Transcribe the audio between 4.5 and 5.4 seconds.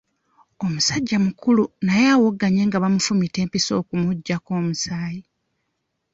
omusaayi.